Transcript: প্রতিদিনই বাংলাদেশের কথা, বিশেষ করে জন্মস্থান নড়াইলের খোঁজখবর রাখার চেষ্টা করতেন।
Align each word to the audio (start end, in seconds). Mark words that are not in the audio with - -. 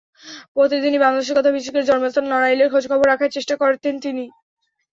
প্রতিদিনই 0.55 1.03
বাংলাদেশের 1.03 1.37
কথা, 1.37 1.51
বিশেষ 1.51 1.71
করে 1.71 1.89
জন্মস্থান 1.89 2.25
নড়াইলের 2.27 2.71
খোঁজখবর 2.71 3.09
রাখার 3.09 3.33
চেষ্টা 3.35 3.55
করতেন। 3.57 3.95